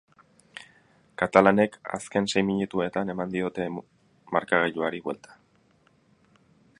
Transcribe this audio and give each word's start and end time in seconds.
Katalanek 1.21 1.77
azken 1.97 2.29
sei 2.33 2.43
minutuetan 2.47 3.13
eman 3.15 3.35
diote 3.35 3.69
markagailuari 4.35 5.03
buelta. 5.09 5.39